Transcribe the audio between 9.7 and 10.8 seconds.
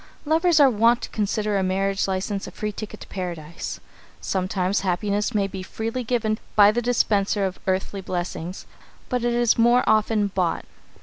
often bought.